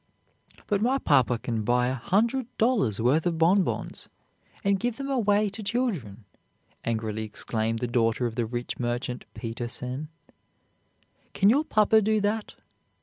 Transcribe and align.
"But 0.65 0.81
my 0.81 0.97
papa 0.97 1.37
can 1.37 1.61
buy 1.61 1.85
a 1.89 1.93
hundred 1.93 2.47
dollars' 2.57 2.99
worth 2.99 3.27
of 3.27 3.37
bonbons, 3.37 4.09
and 4.63 4.79
give 4.79 4.97
them 4.97 5.11
away 5.11 5.47
to 5.51 5.61
children," 5.61 6.25
angrily 6.83 7.23
exclaimed 7.23 7.77
the 7.77 7.87
daughter 7.87 8.25
of 8.25 8.33
the 8.35 8.47
rich 8.47 8.79
merchant 8.79 9.25
Peter_sen_. 9.35 10.07
"Can 11.35 11.51
your 11.51 11.63
papa 11.65 12.01
do 12.01 12.19
that?" 12.19 12.55